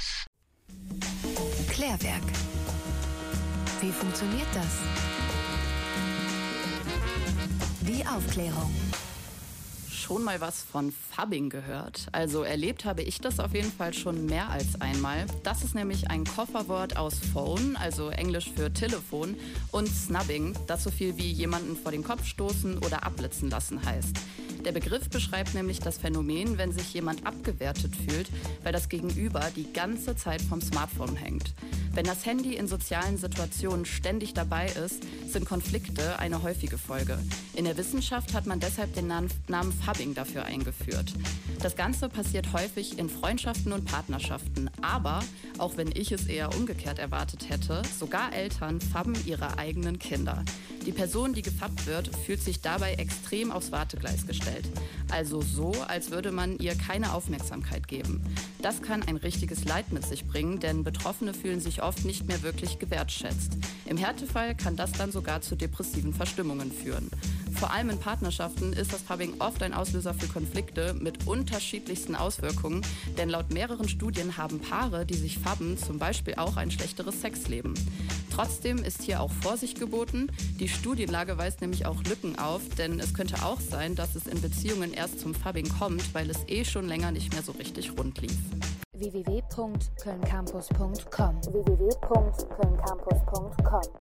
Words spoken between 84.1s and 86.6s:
es in Beziehungen erst zum Fubbing kommt, weil es